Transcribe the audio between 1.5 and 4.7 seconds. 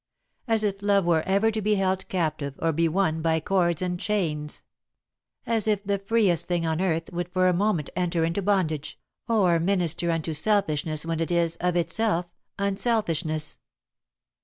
to be held captive, or be won by cords and chains!